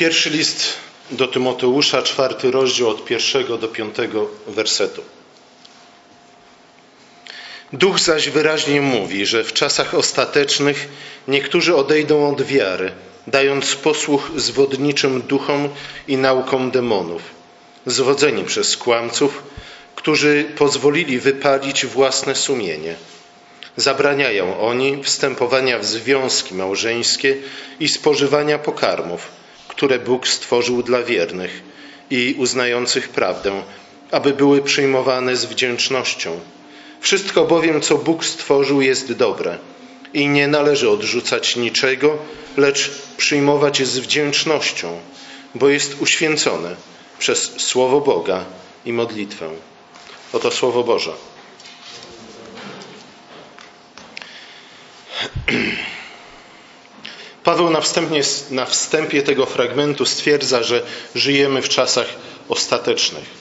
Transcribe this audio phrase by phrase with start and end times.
[0.00, 0.74] Pierwszy list
[1.10, 5.02] do Tymoteusza, czwarty rozdział od pierwszego do piątego wersetu.
[7.72, 10.88] Duch zaś wyraźnie mówi, że w czasach ostatecznych
[11.28, 12.92] niektórzy odejdą od wiary,
[13.26, 15.68] dając posłuch zwodniczym duchom
[16.08, 17.22] i naukom demonów,
[17.86, 19.42] zwodzeni przez kłamców,
[19.94, 22.94] którzy pozwolili wypalić własne sumienie.
[23.76, 27.36] Zabraniają oni wstępowania w związki małżeńskie
[27.80, 29.39] i spożywania pokarmów,
[29.80, 31.62] które Bóg stworzył dla wiernych
[32.10, 33.62] i uznających prawdę,
[34.10, 36.40] aby były przyjmowane z wdzięcznością.
[37.00, 39.58] Wszystko bowiem, co Bóg stworzył, jest dobre
[40.14, 42.18] i nie należy odrzucać niczego,
[42.56, 45.00] lecz przyjmować z wdzięcznością,
[45.54, 46.76] bo jest uświęcone
[47.18, 48.44] przez Słowo Boga
[48.84, 49.50] i modlitwę.
[50.32, 51.12] Oto Słowo Boże.
[57.44, 60.82] Paweł na, wstępie, na wstępie tego fragmentu stwierdza, że
[61.14, 62.06] żyjemy w czasach
[62.48, 63.40] ostatecznych.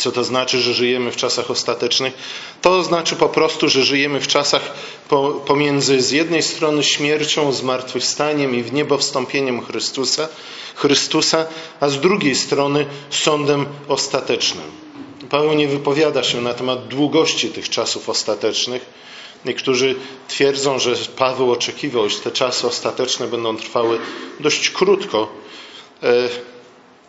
[0.00, 2.14] Co to znaczy, że żyjemy w czasach ostatecznych?
[2.62, 4.62] To znaczy po prostu, że żyjemy w czasach
[5.46, 10.28] pomiędzy z jednej strony śmiercią, zmartwychwstaniem i w niebo wstąpieniem Chrystusa,
[10.74, 11.46] Chrystusa,
[11.80, 14.64] a z drugiej strony sądem ostatecznym.
[15.30, 18.86] Paweł nie wypowiada się na temat długości tych czasów ostatecznych.
[19.44, 19.94] Niektórzy
[20.28, 23.98] twierdzą, że Paweł oczekiwał, że te czasy ostateczne będą trwały
[24.40, 25.32] dość krótko.
[26.02, 26.28] E,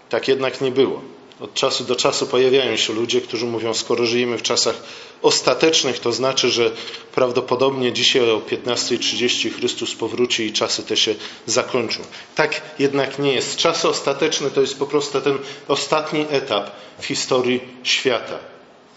[0.09, 1.01] tak jednak nie było.
[1.39, 4.75] Od czasu do czasu pojawiają się ludzie, którzy mówią, skoro żyjemy w czasach
[5.21, 6.71] ostatecznych, to znaczy, że
[7.15, 11.15] prawdopodobnie dzisiaj o 15.30 Chrystus powróci i czasy te się
[11.45, 12.01] zakończą.
[12.35, 13.55] Tak jednak nie jest.
[13.55, 15.37] Czasy ostateczne to jest po prostu ten
[15.67, 18.39] ostatni etap w historii świata.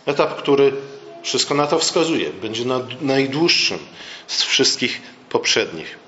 [0.07, 0.73] Etap, który
[1.25, 2.65] wszystko na to wskazuje, będzie
[3.01, 3.79] najdłuższym
[4.27, 5.99] z wszystkich poprzednich.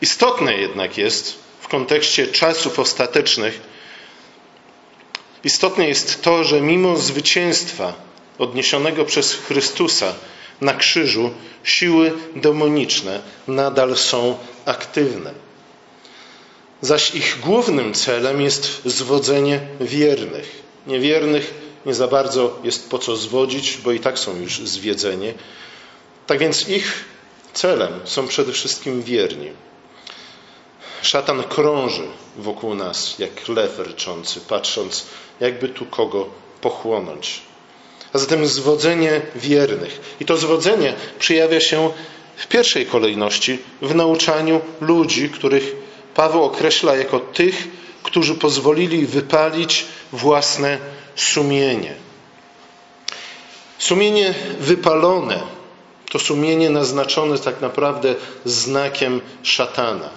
[0.00, 3.60] Istotne jednak jest, w kontekście czasów ostatecznych,
[5.44, 7.94] istotne jest to, że mimo zwycięstwa
[8.38, 10.14] odniesionego przez Chrystusa
[10.60, 11.30] na krzyżu,
[11.64, 15.32] siły demoniczne nadal są aktywne.
[16.80, 20.62] Zaś ich głównym celem jest zwodzenie wiernych.
[20.86, 25.34] Niewiernych nie za bardzo jest po co zwodzić, bo i tak są już zwiedzeni.
[26.26, 27.04] Tak więc ich
[27.52, 29.50] celem są przede wszystkim wierni.
[31.02, 32.06] Szatan krąży
[32.36, 35.06] wokół nas jak lew ryczący, patrząc,
[35.40, 36.28] jakby tu kogo
[36.60, 37.40] pochłonąć.
[38.12, 40.16] A zatem zwodzenie wiernych.
[40.20, 41.90] I to zwodzenie przejawia się
[42.36, 45.76] w pierwszej kolejności w nauczaniu ludzi, których
[46.14, 47.68] Paweł określa jako tych,
[48.14, 50.78] którzy pozwolili wypalić własne
[51.16, 51.94] sumienie.
[53.78, 55.40] Sumienie wypalone
[56.10, 58.14] to sumienie naznaczone tak naprawdę
[58.44, 60.10] znakiem szatana.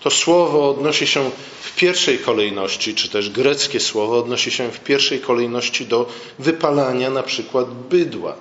[0.00, 1.30] To słowo odnosi się
[1.62, 7.22] w pierwszej kolejności, czy też greckie słowo odnosi się w pierwszej kolejności do wypalania na
[7.22, 8.34] przykład bydła.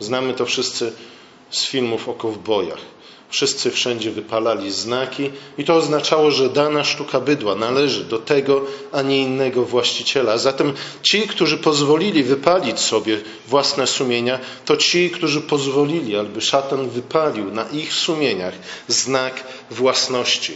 [0.00, 0.92] Znamy to wszyscy
[1.50, 2.80] z filmów o kowbojach.
[3.32, 9.02] Wszyscy wszędzie wypalali znaki i to oznaczało, że dana sztuka bydła należy do tego, a
[9.02, 10.38] nie innego właściciela.
[10.38, 10.72] Zatem
[11.02, 17.68] ci, którzy pozwolili wypalić sobie własne sumienia, to ci, którzy pozwolili, aby szatan wypalił na
[17.68, 18.54] ich sumieniach
[18.88, 20.52] znak własności.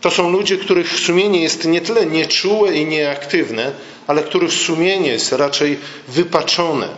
[0.00, 3.72] To są ludzie, których sumienie jest nie tyle nieczułe i nieaktywne,
[4.06, 5.78] ale których sumienie jest raczej
[6.08, 6.88] wypaczone.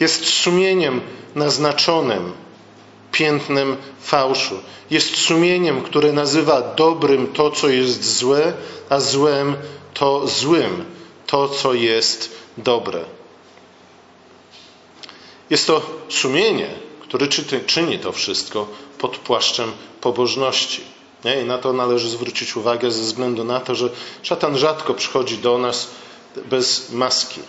[0.00, 1.00] Jest sumieniem
[1.34, 2.47] naznaczonym
[3.12, 4.60] piętnem fałszu.
[4.90, 8.52] Jest sumieniem, które nazywa dobrym to, co jest złe,
[8.88, 9.56] a złem
[9.94, 10.84] to złym
[11.26, 13.04] to, co jest dobre.
[15.50, 16.68] Jest to sumienie,
[17.00, 17.28] które
[17.66, 18.66] czyni to wszystko
[18.98, 20.82] pod płaszczem pobożności.
[21.42, 23.90] I na to należy zwrócić uwagę ze względu na to, że
[24.22, 25.88] szatan rzadko przychodzi do nas
[26.50, 27.40] bez maski.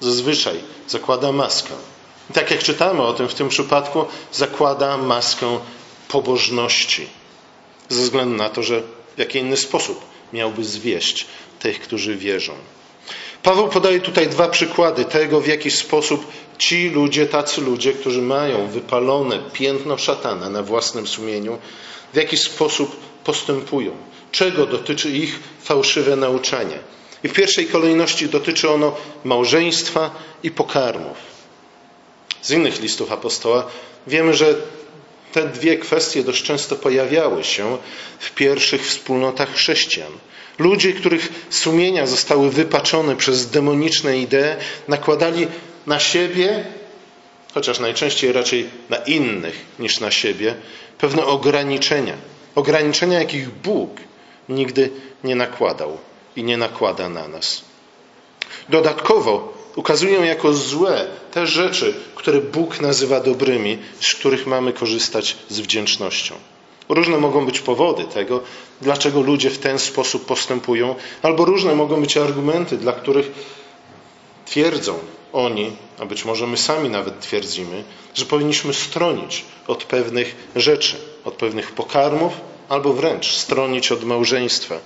[0.00, 1.74] Zazwyczaj zakłada maskę.
[2.30, 5.58] I tak jak czytamy o tym w tym przypadku, zakłada maskę
[6.08, 7.06] pobożności.
[7.88, 8.82] Ze względu na to, że
[9.16, 10.00] w jaki inny sposób
[10.32, 11.26] miałby zwieść
[11.58, 12.52] tych, którzy wierzą.
[13.42, 16.26] Paweł podaje tutaj dwa przykłady tego, w jaki sposób
[16.58, 21.58] ci ludzie, tacy ludzie, którzy mają wypalone piętno szatana na własnym sumieniu,
[22.12, 23.92] w jaki sposób postępują,
[24.32, 26.78] czego dotyczy ich fałszywe nauczanie.
[27.24, 30.10] I w pierwszej kolejności dotyczy ono małżeństwa
[30.42, 31.37] i pokarmów.
[32.42, 33.66] Z innych listów apostoła
[34.06, 34.54] wiemy, że
[35.32, 37.78] te dwie kwestie dość często pojawiały się
[38.18, 40.12] w pierwszych wspólnotach chrześcijan.
[40.58, 44.56] Ludzie, których sumienia zostały wypaczone przez demoniczne idee,
[44.88, 45.46] nakładali
[45.86, 46.64] na siebie,
[47.54, 50.54] chociaż najczęściej raczej na innych niż na siebie,
[50.98, 52.14] pewne ograniczenia
[52.58, 53.90] ograniczenia, jakich Bóg
[54.48, 54.90] nigdy
[55.24, 55.98] nie nakładał
[56.36, 57.62] i nie nakłada na nas.
[58.68, 65.60] Dodatkowo ukazują jako złe te rzeczy, które Bóg nazywa dobrymi, z których mamy korzystać z
[65.60, 66.34] wdzięcznością.
[66.88, 68.40] Różne mogą być powody tego,
[68.80, 73.30] dlaczego ludzie w ten sposób postępują, albo różne mogą być argumenty, dla których
[74.46, 74.98] twierdzą
[75.32, 77.84] oni, a być może my sami nawet twierdzimy,
[78.14, 82.32] że powinniśmy stronić od pewnych rzeczy, od pewnych pokarmów,
[82.68, 84.78] albo wręcz stronić od małżeństwa.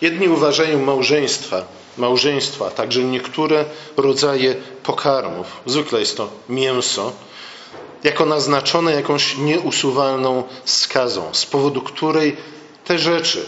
[0.00, 1.64] Jedni uważają małżeństwa,
[1.98, 3.64] małżeństwa, także niektóre
[3.96, 7.12] rodzaje pokarmów, zwykle jest to mięso,
[8.04, 12.36] jako naznaczone jakąś nieusuwalną skazą, z powodu której
[12.84, 13.46] te rzeczy,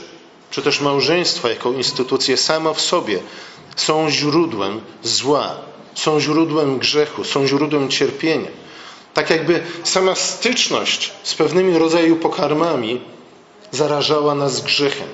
[0.50, 3.18] czy też małżeństwo jako instytucje samo w sobie
[3.76, 5.54] są źródłem zła,
[5.94, 8.48] są źródłem grzechu, są źródłem cierpienia.
[9.14, 13.00] Tak jakby sama styczność z pewnymi rodzaju pokarmami
[13.70, 15.08] zarażała nas grzechem.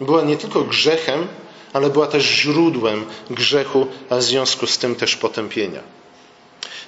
[0.00, 1.26] Była nie tylko grzechem,
[1.72, 5.80] ale była też źródłem grzechu, a w związku z tym też potępienia.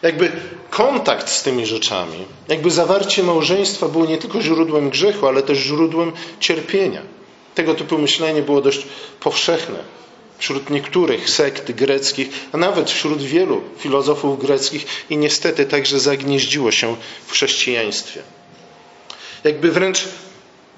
[0.02, 0.32] Jakby
[0.70, 6.12] kontakt z tymi rzeczami, jakby zawarcie małżeństwa było nie tylko źródłem grzechu, ale też źródłem
[6.40, 7.02] cierpienia.
[7.54, 8.86] Tego typu myślenie było dość
[9.20, 9.78] powszechne
[10.38, 16.96] wśród niektórych sekt greckich, a nawet wśród wielu filozofów greckich i niestety także zagnieździło się
[17.26, 18.22] w chrześcijaństwie.
[19.44, 20.04] Jakby wręcz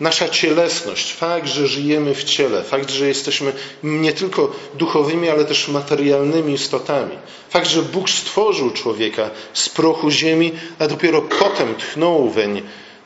[0.03, 3.53] nasza cielesność, fakt, że żyjemy w ciele, fakt, że jesteśmy
[3.83, 7.19] nie tylko duchowymi, ale też materialnymi istotami,
[7.51, 12.63] fakt, że Bóg stworzył człowieka z prochu ziemi, a dopiero potem tchnął weń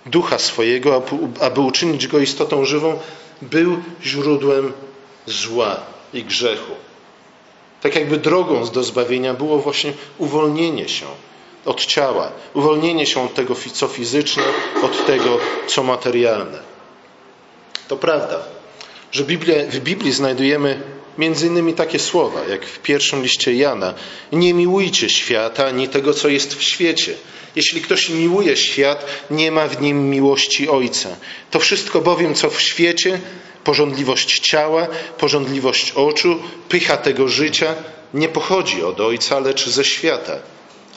[0.06, 1.02] ducha swojego,
[1.40, 2.98] aby uczynić go istotą żywą,
[3.42, 4.72] był źródłem
[5.26, 5.76] zła
[6.14, 6.72] i grzechu.
[7.82, 11.06] Tak jakby drogą do zbawienia było właśnie uwolnienie się
[11.64, 14.42] od ciała, uwolnienie się od tego, co fizyczne,
[14.82, 16.75] od tego, co materialne.
[17.88, 18.42] To prawda,
[19.12, 19.24] że
[19.70, 20.82] w Biblii znajdujemy
[21.18, 23.94] między innymi takie słowa, jak w pierwszym liście Jana.
[24.32, 27.14] Nie miłujcie świata, ani tego, co jest w świecie.
[27.56, 31.16] Jeśli ktoś miłuje świat, nie ma w nim miłości Ojca.
[31.50, 33.20] To wszystko bowiem, co w świecie,
[33.66, 34.86] Porządliwość ciała,
[35.18, 37.74] porządliwość oczu, pycha tego życia
[38.14, 40.38] nie pochodzi od Ojca, lecz ze świata.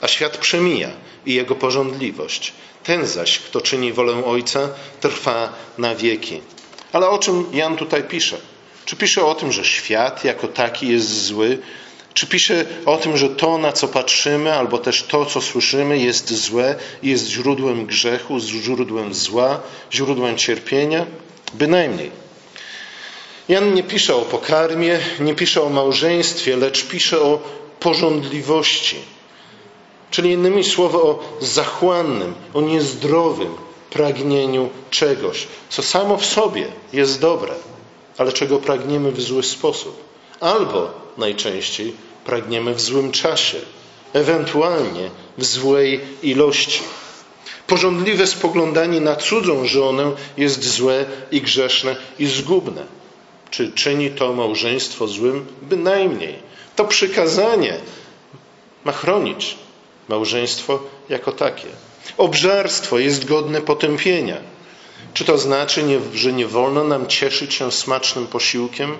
[0.00, 0.90] A świat przemija
[1.26, 2.52] i jego porządliwość.
[2.84, 4.68] Ten zaś, kto czyni wolę Ojca,
[5.00, 6.40] trwa na wieki.
[6.92, 8.36] Ale o czym Jan tutaj pisze?
[8.84, 11.58] Czy pisze o tym, że świat jako taki jest zły?
[12.14, 16.34] Czy pisze o tym, że to, na co patrzymy, albo też to, co słyszymy, jest
[16.34, 19.60] złe jest źródłem grzechu, źródłem zła,
[19.92, 21.06] źródłem cierpienia?
[21.54, 22.10] Bynajmniej.
[23.48, 27.38] Jan nie pisze o pokarmie, nie pisze o małżeństwie, lecz pisze o
[27.80, 28.96] porządliwości.
[30.10, 37.54] Czyli innymi słowy o zachłannym, o niezdrowym pragnieniu czegoś, co samo w sobie jest dobre,
[38.18, 40.02] ale czego pragniemy w zły sposób.
[40.40, 41.92] Albo najczęściej
[42.24, 43.58] pragniemy w złym czasie,
[44.12, 46.80] ewentualnie w złej ilości.
[47.66, 52.84] Porządliwe spoglądanie na cudzą żonę jest złe i grzeszne i zgubne.
[53.50, 55.46] Czy czyni to małżeństwo złym?
[55.62, 56.34] Bynajmniej.
[56.76, 57.78] To przykazanie
[58.84, 59.56] ma chronić
[60.08, 61.66] małżeństwo jako takie.
[62.18, 64.36] Obżarstwo jest godne potępienia.
[65.14, 68.96] Czy to znaczy, że nie wolno nam cieszyć się smacznym posiłkiem?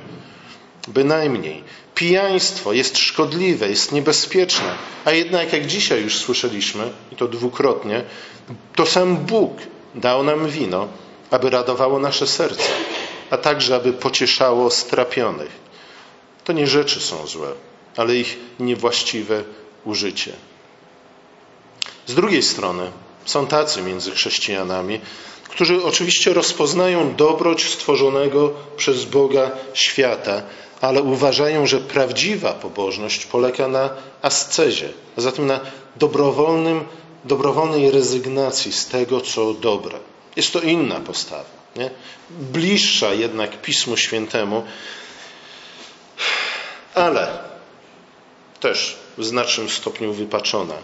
[0.88, 1.64] Bynajmniej.
[1.95, 4.75] Pijaństwo jest szkodliwe, jest niebezpieczne,
[5.05, 8.05] a jednak, jak dzisiaj już słyszeliśmy, i to dwukrotnie,
[8.76, 9.52] to sam Bóg
[9.95, 10.88] dał nam wino,
[11.31, 12.69] aby radowało nasze serce
[13.31, 15.50] a także aby pocieszało strapionych.
[16.45, 17.52] To nie rzeczy są złe,
[17.97, 19.45] ale ich niewłaściwe
[19.85, 20.33] użycie.
[22.07, 22.90] Z drugiej strony
[23.25, 25.00] są tacy między chrześcijanami,
[25.49, 30.42] którzy oczywiście rozpoznają dobroć stworzonego przez Boga świata,
[30.80, 33.90] ale uważają, że prawdziwa pobożność polega na
[34.23, 34.88] ascezie,
[35.19, 35.61] a zatem na
[35.97, 36.85] dobrowolnym,
[37.25, 39.99] dobrowolnej rezygnacji z tego, co dobre.
[40.37, 41.61] Jest to inna postawa.
[41.76, 41.90] Nie?
[42.30, 44.64] Bliższa jednak Pismu Świętemu,
[46.95, 47.38] ale
[48.61, 50.75] też w znacznym stopniu wypaczona.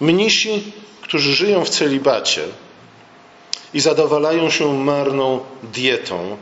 [0.00, 0.62] Mnisi,
[1.00, 2.42] którzy żyją w celibacie
[3.74, 6.36] i zadowalają się marną dietą,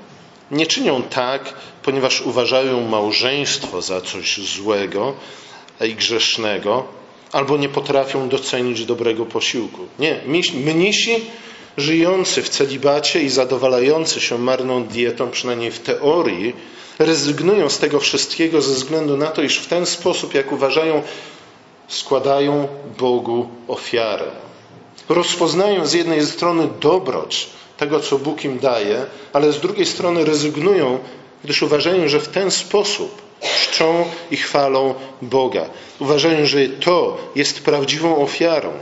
[0.51, 5.15] nie czynią tak, ponieważ uważają małżeństwo za coś złego
[5.81, 6.85] i grzesznego,
[7.33, 9.87] albo nie potrafią docenić dobrego posiłku.
[9.99, 10.21] Nie,
[10.55, 11.15] mnisi
[11.77, 16.55] żyjący w celibacie i zadowalający się marną dietą, przynajmniej w teorii,
[16.99, 21.03] rezygnują z tego wszystkiego ze względu na to, iż w ten sposób, jak uważają,
[21.93, 22.69] składają
[22.99, 24.31] Bogu ofiarę.
[25.09, 30.99] Rozpoznają z jednej strony dobroć tego, co Bóg im daje, ale z drugiej strony rezygnują,
[31.45, 35.67] gdyż uważają, że w ten sposób czczą i chwalą Boga.
[35.99, 38.73] Uważają, że to jest prawdziwą ofiarą.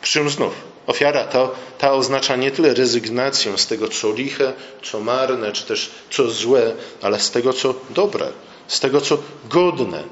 [0.00, 0.52] Przy czym znów,
[0.86, 4.52] ofiara to, ta oznacza nie tyle rezygnację z tego, co liche,
[4.82, 8.26] co marne, czy też co złe, ale z tego, co dobre,
[8.68, 10.02] z tego, co godne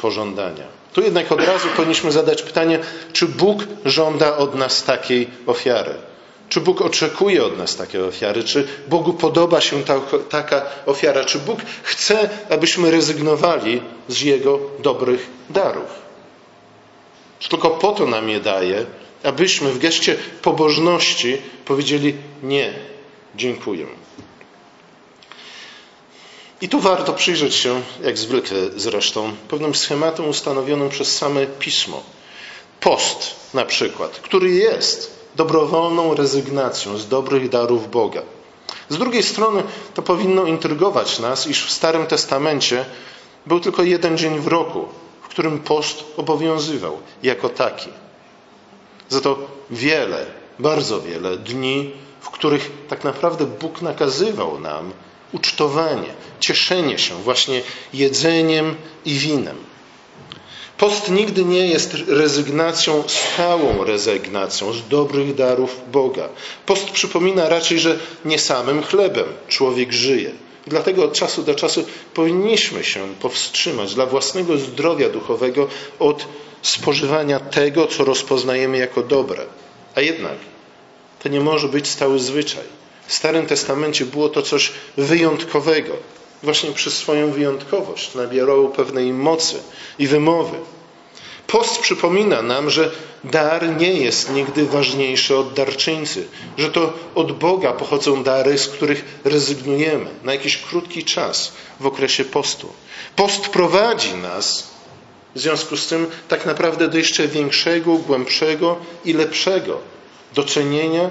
[0.00, 0.64] pożądania.
[0.92, 2.78] Tu jednak od razu powinniśmy zadać pytanie,
[3.12, 5.94] czy Bóg żąda od nas takiej ofiary?
[6.48, 8.44] Czy Bóg oczekuje od nas takiej ofiary?
[8.44, 11.24] Czy Bogu podoba się ta, taka ofiara?
[11.24, 16.02] Czy Bóg chce, abyśmy rezygnowali z Jego dobrych darów?
[17.38, 18.86] Czy tylko po to nam je daje,
[19.22, 22.72] abyśmy w geście pobożności powiedzieli nie,
[23.34, 23.86] dziękuję.
[26.62, 32.02] I tu warto przyjrzeć się, jak zwykle zresztą, pewnym schematom ustanowionym przez same pismo.
[32.80, 38.22] Post na przykład, który jest dobrowolną rezygnacją z dobrych darów Boga.
[38.88, 39.62] Z drugiej strony
[39.94, 42.84] to powinno intrygować nas, iż w Starym Testamencie
[43.46, 44.88] był tylko jeden dzień w roku,
[45.22, 47.88] w którym post obowiązywał jako taki.
[49.08, 49.38] Za to
[49.70, 50.26] wiele,
[50.58, 51.90] bardzo wiele dni,
[52.20, 54.92] w których tak naprawdę Bóg nakazywał nam
[55.32, 56.08] ucztowanie,
[56.40, 57.62] cieszenie się właśnie
[57.94, 58.74] jedzeniem
[59.04, 59.56] i winem.
[60.78, 66.28] Post nigdy nie jest rezygnacją, stałą rezygnacją z dobrych darów Boga.
[66.66, 70.30] Post przypomina raczej, że nie samym chlebem człowiek żyje.
[70.66, 71.84] Dlatego od czasu do czasu
[72.14, 76.26] powinniśmy się powstrzymać dla własnego zdrowia duchowego od
[76.62, 79.44] spożywania tego, co rozpoznajemy jako dobre.
[79.94, 80.36] A jednak
[81.22, 82.81] to nie może być stały zwyczaj.
[83.06, 85.96] W Starym Testamencie było to coś wyjątkowego.
[86.42, 89.56] Właśnie przez swoją wyjątkowość nabierało pewnej mocy
[89.98, 90.56] i wymowy.
[91.46, 92.90] Post przypomina nam, że
[93.24, 96.26] dar nie jest nigdy ważniejszy od darczyńcy,
[96.58, 102.24] że to od Boga pochodzą dary, z których rezygnujemy na jakiś krótki czas w okresie
[102.24, 102.72] postu.
[103.16, 104.72] Post prowadzi nas
[105.34, 109.78] w związku z tym tak naprawdę do jeszcze większego, głębszego i lepszego
[110.34, 111.10] docenienia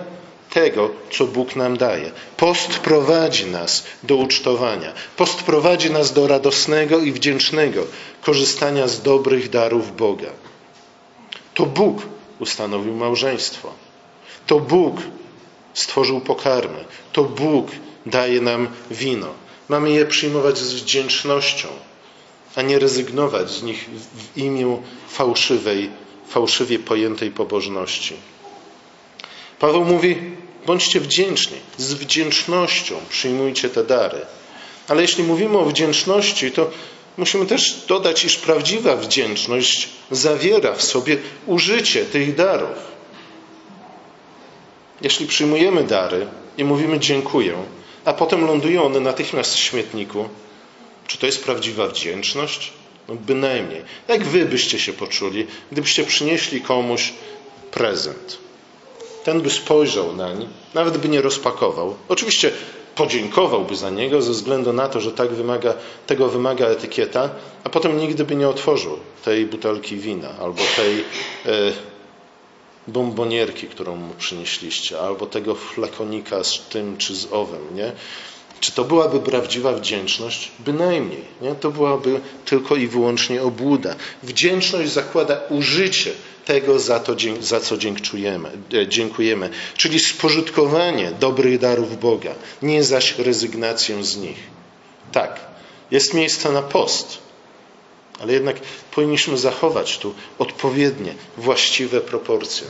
[0.52, 2.12] tego, co Bóg nam daje.
[2.38, 4.94] Post prowadzi nas do ucztowania.
[5.18, 7.86] Post prowadzi nas do radosnego i wdzięcznego
[8.22, 10.30] korzystania z dobrych darów Boga.
[11.54, 12.02] To Bóg
[12.40, 13.74] ustanowił małżeństwo.
[14.48, 14.96] To Bóg
[15.74, 16.86] stworzył pokarmy.
[17.14, 17.68] To Bóg
[18.06, 19.28] daje nam wino.
[19.70, 21.68] Mamy je przyjmować z wdzięcznością,
[22.56, 24.78] a nie rezygnować z nich w imię
[25.10, 25.90] fałszywej,
[26.28, 28.16] fałszywie pojętej pobożności.
[29.62, 30.16] Paweł mówi:
[30.66, 34.22] bądźcie wdzięczni, z wdzięcznością przyjmujcie te dary.
[34.88, 36.72] Ale jeśli mówimy o wdzięczności, to
[37.18, 42.78] musimy też dodać, iż prawdziwa wdzięczność zawiera w sobie użycie tych darów.
[45.02, 46.28] Jeśli przyjmujemy dary
[46.58, 47.56] i mówimy dziękuję,
[48.06, 50.30] a potem lądują one natychmiast w śmietniku,
[51.08, 52.74] czy to jest prawdziwa wdzięczność?
[53.08, 53.82] No bynajmniej.
[54.08, 57.14] Jak wy byście się poczuli, gdybyście przynieśli komuś
[57.72, 58.51] prezent?
[59.24, 61.96] Ten by spojrzał nań, nawet by nie rozpakował.
[62.10, 62.52] Oczywiście
[62.96, 65.74] podziękowałby za niego ze względu na to, że tak wymaga,
[66.08, 67.30] tego wymaga etykieta,
[67.64, 71.72] a potem nigdy by nie otworzył tej butelki wina albo tej e,
[72.88, 77.92] bombonierki, którą mu przynieśliście, albo tego flakonika z tym czy z owym, nie?
[78.60, 80.52] Czy to byłaby prawdziwa wdzięczność?
[80.60, 81.24] Bynajmniej.
[81.42, 81.56] Nie?
[81.56, 83.96] To byłaby tylko i wyłącznie obłuda.
[84.24, 86.12] Wdzięczność zakłada użycie
[86.52, 94.04] tego, za, to, za co e, dziękujemy, czyli spożytkowanie dobrych darów Boga, nie zaś rezygnację
[94.04, 94.38] z nich.
[95.12, 95.40] Tak,
[95.92, 97.18] jest miejsce na post,
[98.20, 98.56] ale jednak
[98.92, 102.68] powinniśmy zachować tu odpowiednie, właściwe proporcje.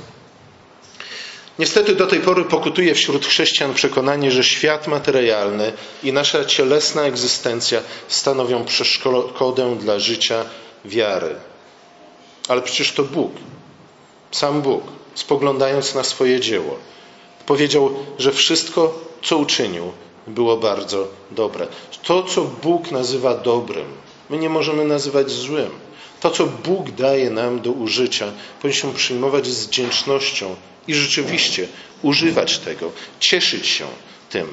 [1.60, 5.74] Niestety do tej pory pokutuje wśród chrześcijan przekonanie, że świat materialny
[6.04, 10.46] i nasza cielesna egzystencja stanowią przeszkodę dla życia
[10.86, 11.36] wiary.
[12.48, 13.32] Ale przecież to Bóg
[14.32, 14.84] sam Bóg,
[15.16, 16.76] spoglądając na swoje dzieło,
[17.46, 19.92] powiedział, że wszystko, co uczynił,
[20.28, 21.68] było bardzo dobre.
[22.04, 23.86] To, co Bóg nazywa dobrym,
[24.30, 25.70] my nie możemy nazywać złym.
[26.20, 30.56] To, co Bóg daje nam do użycia, powinniśmy przyjmować z wdzięcznością
[30.88, 31.68] i rzeczywiście
[32.02, 33.86] używać tego, cieszyć się
[34.30, 34.48] tym.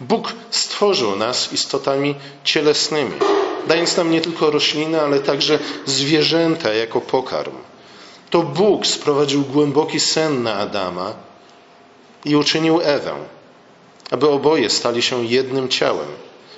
[0.00, 2.14] Bóg stworzył nas istotami
[2.44, 3.12] cielesnymi
[3.66, 7.56] dając nam nie tylko rośliny, ale także zwierzęta jako pokarm.
[8.30, 11.14] To Bóg sprowadził głęboki sen na Adama
[12.24, 13.14] i uczynił Ewę,
[14.10, 16.08] aby oboje stali się jednym ciałem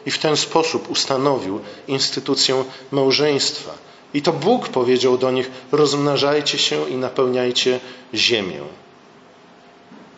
[0.06, 3.74] i w ten sposób ustanowił instytucję małżeństwa
[4.14, 7.80] I to Bóg powiedział do nich: rozmnażajcie się i napełniajcie
[8.14, 8.60] ziemię.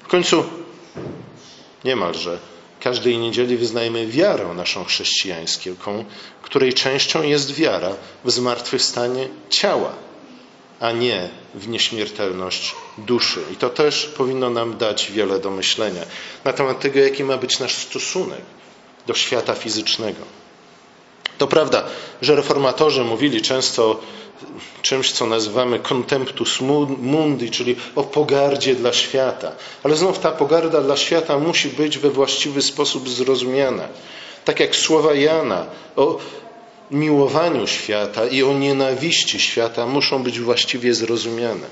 [0.02, 0.45] W końcu
[1.85, 2.38] niemalże
[2.87, 6.05] każdej niedzieli wyznajemy wiarę naszą chrześcijańską,
[6.43, 9.93] której częścią jest wiara w zmartwychwstanie ciała,
[10.81, 13.40] a nie w nieśmiertelność duszy.
[13.52, 16.02] I to też powinno nam dać wiele do myślenia
[16.45, 18.43] na temat tego, jaki ma być nasz stosunek
[19.07, 20.23] do świata fizycznego.
[21.38, 21.85] To prawda,
[22.23, 24.00] że reformatorzy mówili często
[24.83, 26.61] czymś, co nazywamy contemptus
[26.99, 29.52] mundi, czyli o pogardzie dla świata.
[29.83, 33.88] Ale znów ta pogarda dla świata musi być we właściwy sposób zrozumiana.
[34.45, 35.66] Tak jak słowa Jana
[35.97, 36.19] o
[36.90, 41.66] miłowaniu świata i o nienawiści świata muszą być właściwie zrozumiane.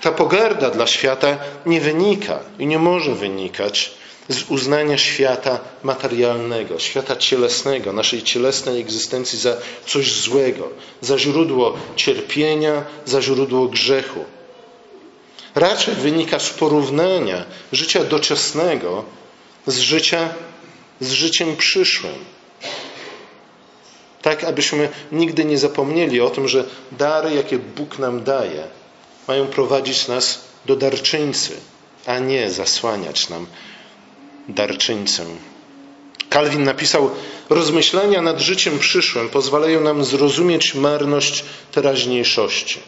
[0.00, 3.90] Ta pogarda dla świata nie wynika i nie może wynikać
[4.28, 9.56] z uznania świata materialnego, świata cielesnego, naszej cielesnej egzystencji za
[9.86, 10.68] coś złego,
[11.00, 14.24] za źródło cierpienia, za źródło grzechu.
[15.54, 19.04] Raczej wynika z porównania życia doczesnego
[19.66, 20.28] z, życia,
[21.00, 22.14] z życiem przyszłym.
[24.22, 28.64] Tak, abyśmy nigdy nie zapomnieli o tym, że dary, jakie Bóg nam daje,
[29.28, 31.56] mają prowadzić nas do darczyńcy,
[32.06, 33.46] a nie zasłaniać nam
[34.48, 35.24] darczyńcę.
[36.28, 37.10] Kalwin napisał:
[37.50, 42.80] Rozmyślania nad życiem przyszłym pozwalają nam zrozumieć marność teraźniejszości.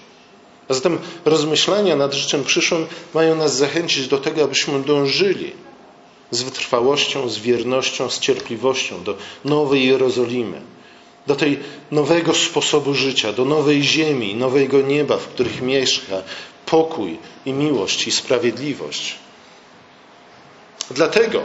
[0.69, 5.52] A zatem rozmyślania nad życiem przyszłym mają nas zachęcić do tego, abyśmy dążyli
[6.31, 10.61] z wytrwałością, z wiernością, z cierpliwością do nowej Jerozolimy,
[11.26, 11.59] do tej
[11.90, 16.23] nowego sposobu życia, do nowej ziemi, nowego nieba, w których mieszka
[16.67, 19.14] pokój i miłość i sprawiedliwość.
[20.91, 21.43] Dlatego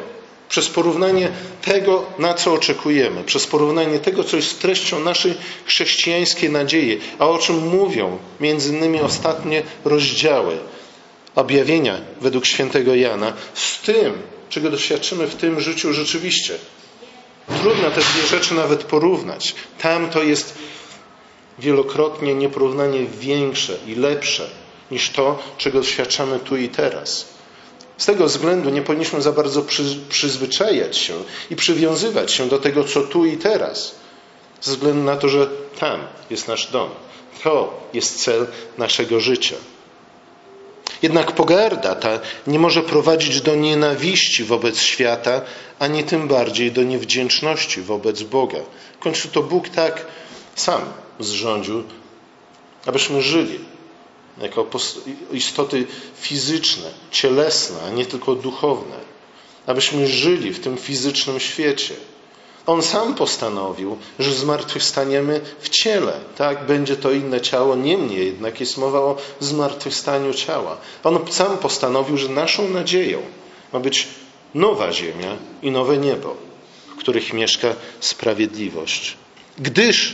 [0.49, 5.33] przez porównanie tego, na co oczekujemy, przez porównanie tego, co jest treścią naszej
[5.65, 10.57] chrześcijańskiej nadziei, a o czym mówią między innymi ostatnie rozdziały
[11.35, 14.13] objawienia według świętego Jana, z tym,
[14.49, 16.53] czego doświadczymy w tym życiu rzeczywiście.
[17.61, 19.55] Trudno te dwie rzeczy nawet porównać.
[19.81, 20.57] Tam to jest
[21.59, 24.49] wielokrotnie nieporównanie większe i lepsze
[24.91, 27.34] niż to, czego doświadczamy tu i teraz.
[27.97, 29.65] Z tego względu nie powinniśmy za bardzo
[30.09, 31.13] przyzwyczajać się
[31.49, 33.95] i przywiązywać się do tego, co tu i teraz,
[34.61, 35.47] ze względu na to, że
[35.79, 36.89] tam jest nasz dom.
[37.43, 39.55] To jest cel naszego życia.
[41.01, 45.41] Jednak pogarda ta nie może prowadzić do nienawiści wobec świata,
[45.79, 48.59] ani tym bardziej do niewdzięczności wobec Boga.
[48.99, 50.05] W końcu to Bóg tak
[50.55, 50.81] sam
[51.19, 51.83] zrządził,
[52.85, 53.59] abyśmy żyli
[54.41, 54.67] jako
[55.31, 58.95] istoty fizyczne, cielesne, a nie tylko duchowne,
[59.67, 61.95] abyśmy żyli w tym fizycznym świecie.
[62.65, 66.13] On sam postanowił, że zmartwychwstaniemy w ciele.
[66.37, 70.77] Tak, będzie to inne ciało, niemniej jednak jest mowa o zmartwychwstaniu ciała.
[71.03, 73.21] On sam postanowił, że naszą nadzieją
[73.73, 74.07] ma być
[74.53, 76.35] nowa ziemia i nowe niebo,
[76.87, 79.17] w których mieszka sprawiedliwość.
[79.57, 80.13] Gdyż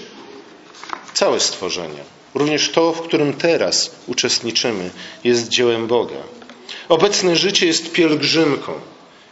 [1.13, 2.03] całe stworzenie
[2.35, 4.89] Również to, w którym teraz uczestniczymy,
[5.23, 6.15] jest dziełem Boga.
[6.89, 8.73] Obecne życie jest pielgrzymką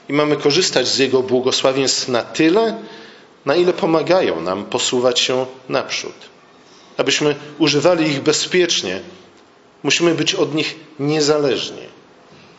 [0.09, 2.77] i mamy korzystać z Jego błogosławieństw na tyle,
[3.45, 6.13] na ile pomagają nam posuwać się naprzód.
[6.97, 9.01] Abyśmy używali ich bezpiecznie,
[9.83, 11.89] musimy być od nich niezależni.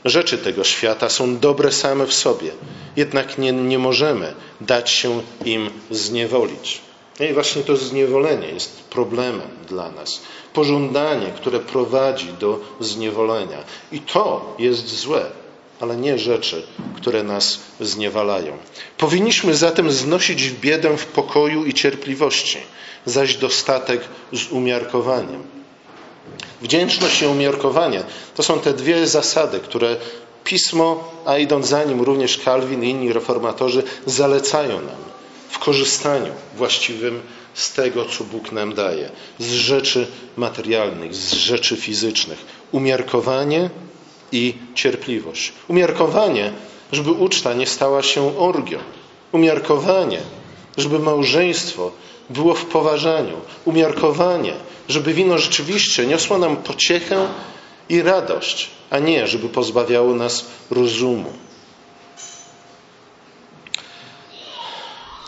[0.04, 2.50] Rzeczy tego świata są dobre same w sobie,
[2.96, 6.80] jednak nie, nie możemy dać się im zniewolić.
[7.20, 10.20] No i właśnie to zniewolenie jest problemem dla nas.
[10.54, 13.58] Pożądanie, które prowadzi do zniewolenia.
[13.92, 15.26] I to jest złe,
[15.80, 16.62] ale nie rzeczy,
[16.96, 18.56] które nas zniewalają.
[18.98, 22.58] Powinniśmy zatem znosić biedę w pokoju i cierpliwości,
[23.06, 24.00] zaś dostatek
[24.32, 25.42] z umiarkowaniem.
[26.62, 28.02] Wdzięczność i umiarkowanie
[28.34, 29.96] to są te dwie zasady, które
[30.44, 35.10] Pismo, a idąc za nim również Kalwin i inni reformatorzy, zalecają nam
[35.60, 37.20] korzystaniu właściwym
[37.54, 42.44] z tego, co Bóg nam daje, z rzeczy materialnych, z rzeczy fizycznych.
[42.72, 43.70] Umiarkowanie
[44.32, 45.52] i cierpliwość.
[45.68, 46.52] Umiarkowanie,
[46.92, 48.78] żeby uczta nie stała się orgią.
[49.32, 50.20] Umiarkowanie,
[50.76, 51.92] żeby małżeństwo
[52.30, 53.36] było w poważaniu.
[53.64, 54.52] Umiarkowanie,
[54.88, 57.28] żeby wino rzeczywiście niosło nam pociechę
[57.88, 61.32] i radość, a nie żeby pozbawiało nas rozumu.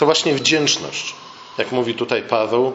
[0.02, 1.14] To właśnie wdzięczność,
[1.58, 2.72] jak mówi tutaj Paweł,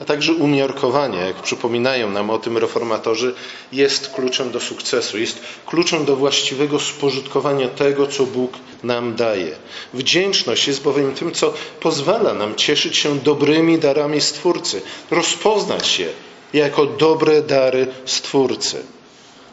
[0.00, 3.34] a także umiarkowanie, jak przypominają nam o tym reformatorzy,
[3.72, 9.56] jest kluczem do sukcesu, jest kluczem do właściwego spożytkowania tego, co Bóg nam daje.
[9.94, 16.08] Wdzięczność jest bowiem tym, co pozwala nam cieszyć się dobrymi darami Stwórcy, rozpoznać je
[16.52, 18.82] jako dobre dary Stwórcy.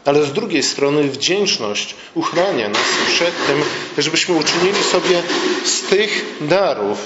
[0.04, 3.62] Ale z drugiej strony wdzięczność uchrania nas przed tym,
[3.98, 5.22] żebyśmy uczynili sobie
[5.64, 6.98] z tych darów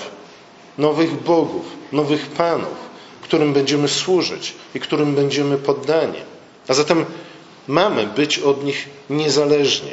[0.78, 2.76] nowych bogów, nowych panów,
[3.22, 6.18] którym będziemy służyć i którym będziemy poddani.
[6.68, 7.04] A zatem
[7.68, 9.90] mamy być od nich niezależni.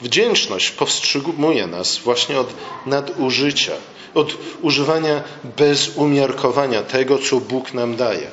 [0.00, 2.54] Wdzięczność powstrzymuje nas właśnie od
[2.86, 3.72] nadużycia,
[4.14, 5.22] od używania
[5.56, 8.30] bez umiarkowania tego, co Bóg nam daje.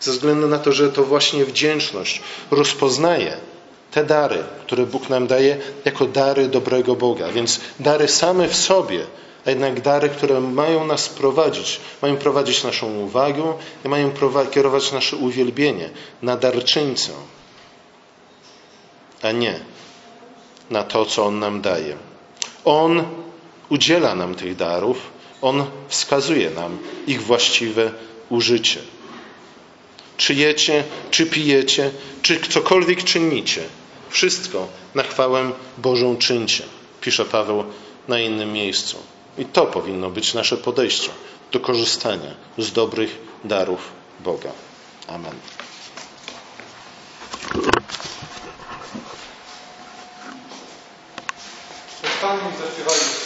[0.00, 3.36] Ze względu na to, że to właśnie wdzięczność rozpoznaje
[3.90, 7.28] te dary, które Bóg nam daje, jako dary dobrego Boga.
[7.28, 9.06] Więc dary same w sobie,
[9.46, 13.52] a jednak dary, które mają nas prowadzić, mają prowadzić naszą uwagę
[13.84, 14.10] i mają
[14.50, 15.90] kierować nasze uwielbienie
[16.22, 17.12] na darczyńcę,
[19.22, 19.60] a nie
[20.72, 21.96] na to, co On nam daje.
[22.64, 23.04] On
[23.68, 24.98] udziela nam tych darów,
[25.42, 27.92] On wskazuje nam ich właściwe
[28.28, 28.80] użycie.
[30.16, 31.90] Czy jecie, czy pijecie,
[32.22, 33.62] czy cokolwiek czynicie,
[34.10, 36.64] wszystko na chwałę Bożą czyńcie,
[37.00, 37.64] pisze Paweł
[38.08, 38.96] na innym miejscu.
[39.38, 41.10] I to powinno być nasze podejście
[41.52, 43.80] do korzystania z dobrych darów
[44.24, 44.52] Boga.
[45.08, 45.34] Amen.
[52.22, 53.21] Каштан не застревали